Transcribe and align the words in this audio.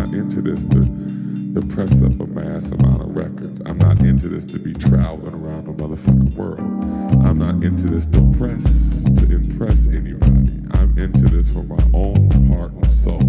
not 0.00 0.14
into 0.14 0.40
this 0.40 0.64
to, 0.64 0.80
to 1.52 1.60
press 1.74 2.00
up 2.00 2.18
a 2.20 2.26
mass 2.26 2.70
amount 2.70 3.02
of 3.02 3.14
records. 3.14 3.60
I'm 3.66 3.76
not 3.76 4.00
into 4.00 4.28
this 4.28 4.46
to 4.46 4.58
be 4.58 4.72
traveling 4.72 5.34
around 5.34 5.66
the 5.66 5.72
motherfucking 5.72 6.34
world. 6.36 6.58
I'm 7.22 7.38
not 7.38 7.62
into 7.62 7.88
this 7.88 8.06
to 8.06 8.32
press 8.38 8.64
to 9.04 9.30
impress 9.30 9.88
anybody. 9.88 10.62
I'm 10.70 10.96
into 10.96 11.24
this 11.24 11.50
for 11.50 11.64
my 11.64 11.84
own 11.92 12.30
heart 12.48 12.72
and 12.72 12.90
soul. 12.90 13.20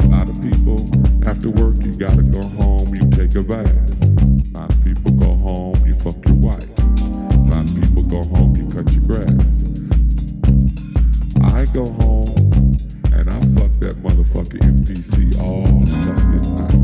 A 0.00 0.08
lot 0.08 0.30
of 0.30 0.40
people, 0.40 0.88
after 1.28 1.50
work, 1.50 1.84
you 1.84 1.92
gotta 1.92 2.22
go 2.22 2.42
home, 2.56 2.94
you 2.94 3.06
take 3.10 3.34
a 3.34 3.42
bath. 3.42 3.68
A 4.00 4.58
lot 4.58 4.72
of 4.72 4.82
people 4.84 5.10
go 5.10 5.36
home, 5.36 5.84
you 5.84 5.92
fuck 5.92 6.16
your 6.26 6.36
wife. 6.36 6.78
A 6.78 7.36
lot 7.52 7.68
of 7.68 7.78
people 7.78 8.02
go 8.02 8.24
home, 8.34 8.56
you 8.56 8.66
cut 8.70 8.90
your 8.92 9.04
grass. 9.04 9.64
I 11.44 11.66
go 11.66 11.84
home 11.84 12.41
that 13.82 13.96
motherfucking 13.96 14.60
MPC 14.60 15.36
all 15.40 15.84
fucking 16.04 16.54
night. 16.54 16.81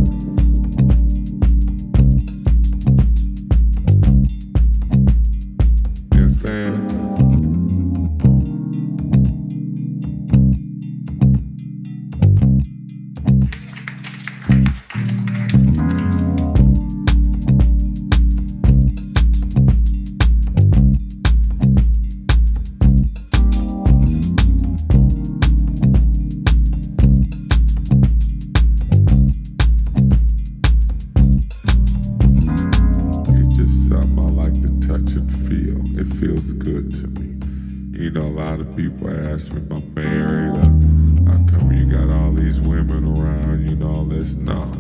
And 35.15 35.33
feel. 35.49 35.99
It 35.99 36.07
feels 36.19 36.53
good 36.53 36.93
to 36.97 37.07
me. 37.07 37.99
You 37.99 38.11
know, 38.11 38.27
a 38.27 38.37
lot 38.45 38.61
of 38.61 38.77
people 38.77 39.09
ask 39.09 39.51
me 39.51 39.63
if 39.63 39.73
I'm 39.73 39.95
married. 39.95 40.55
Or 40.55 41.33
how 41.33 41.39
come 41.49 41.73
you 41.73 41.87
got 41.87 42.15
all 42.15 42.33
these 42.33 42.61
women 42.61 43.17
around? 43.17 43.69
You 43.69 43.77
know, 43.77 43.89
all 43.89 44.05
this. 44.05 44.35
No. 44.35 44.71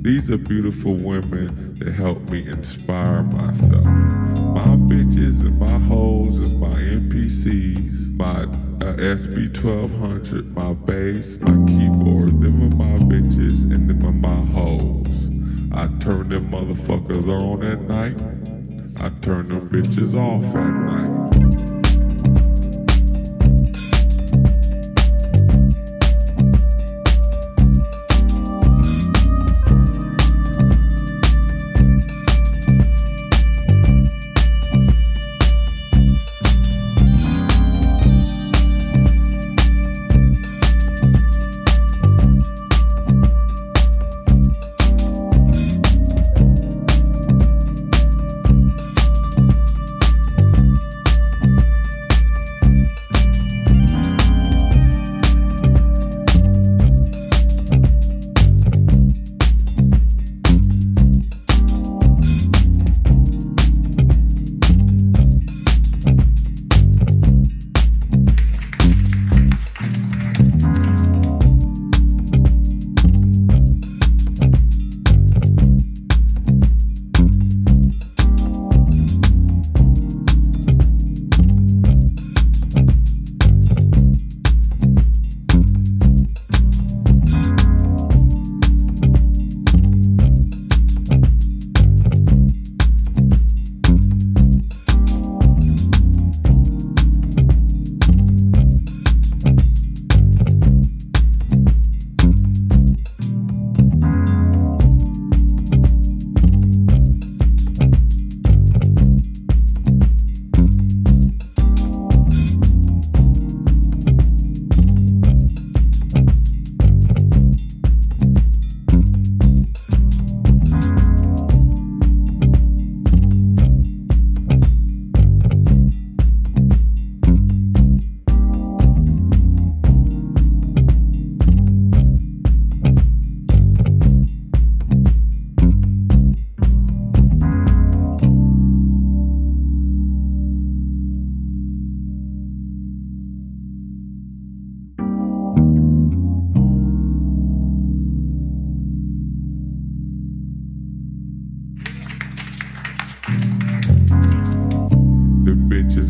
These 0.00 0.30
are 0.30 0.38
beautiful 0.38 0.94
women 0.94 1.74
that 1.74 1.92
help 1.92 2.20
me 2.30 2.48
inspire 2.48 3.22
myself. 3.22 3.84
My 3.84 4.76
bitches 4.88 5.42
and 5.42 5.58
my 5.58 5.78
hoes 5.78 6.38
is 6.38 6.50
my 6.52 6.68
MPCs, 6.68 8.16
my 8.16 8.44
uh, 8.44 8.96
SP1200, 8.96 10.54
my 10.54 10.72
bass, 10.72 11.38
my 11.40 11.52
keyboard. 11.70 12.40
Them 12.40 12.62
are 12.62 12.76
my 12.76 12.98
bitches 13.04 13.64
and 13.64 13.90
them 13.90 14.06
are 14.06 14.12
my 14.12 14.52
hoes. 14.52 15.28
I 15.70 15.88
turn 16.02 16.30
them 16.30 16.50
motherfuckers 16.50 17.28
on 17.28 17.62
at 17.62 17.82
night. 17.82 18.55
I 18.98 19.10
turn 19.20 19.48
them 19.48 19.68
bitches 19.68 20.14
off 20.14 20.44
at 20.56 20.70
night. 20.70 21.25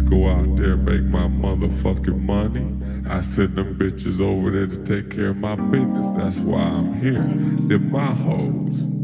Go 0.08 0.28
out 0.28 0.56
there 0.56 0.76
make 0.76 1.02
my 1.02 1.26
motherfucking 1.26 2.20
money. 2.20 2.72
I 3.08 3.20
send 3.20 3.56
them 3.56 3.76
bitches 3.76 4.20
over 4.20 4.50
there 4.50 4.66
to 4.66 4.84
take 4.84 5.10
care 5.10 5.28
of 5.28 5.36
my 5.36 5.56
business. 5.56 6.06
That's 6.16 6.38
why 6.38 6.60
I'm 6.60 7.00
here. 7.00 7.24
They're 7.68 7.78
my 7.78 8.14
hoes. 8.14 8.95